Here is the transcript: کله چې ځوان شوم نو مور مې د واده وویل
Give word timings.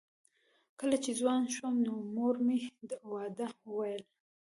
کله 0.79 0.97
چې 1.03 1.11
ځوان 1.19 1.41
شوم 1.55 1.73
نو 1.85 1.91
مور 2.15 2.35
مې 2.45 2.59
د 2.89 2.91
واده 3.11 3.47
وویل 3.67 4.03